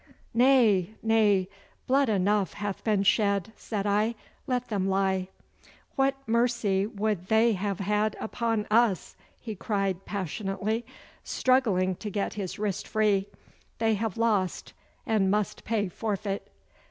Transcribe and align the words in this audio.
'Nay, 0.33 0.95
nay! 1.03 1.47
Blood 1.85 2.09
enough 2.09 2.53
hath 2.53 2.83
been 2.83 3.03
shed,' 3.03 3.53
said 3.55 3.85
I. 3.85 4.15
'Let 4.47 4.69
them 4.69 4.89
lie.' 4.89 5.27
'What 5.95 6.15
mercy 6.25 6.87
would 6.87 7.27
they 7.27 7.53
have 7.53 7.79
had 7.79 8.15
upon 8.19 8.65
us?' 8.71 9.15
he 9.39 9.53
cried 9.53 10.03
passionately, 10.05 10.87
struggling 11.23 11.95
to 11.97 12.09
get 12.09 12.33
his 12.33 12.57
wrist 12.57 12.87
free. 12.87 13.27
'They 13.77 13.93
have 13.93 14.17
lost, 14.17 14.73
and 15.05 15.29
must 15.29 15.65
pay 15.65 15.87
forfeit. 15.87 16.49